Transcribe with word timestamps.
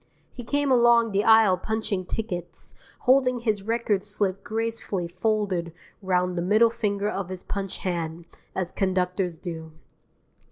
He 0.33 0.43
came 0.43 0.71
along 0.71 1.11
the 1.11 1.23
aisle 1.23 1.57
punching 1.59 2.05
tickets, 2.07 2.73
holding 3.01 3.41
his 3.41 3.61
record 3.61 4.01
slip 4.01 4.43
gracefully 4.43 5.07
folded 5.07 5.71
round 6.01 6.35
the 6.35 6.41
middle 6.41 6.71
finger 6.71 7.07
of 7.07 7.29
his 7.29 7.43
punch 7.43 7.77
hand, 7.77 8.25
as 8.55 8.71
conductors 8.71 9.37
do. 9.37 9.73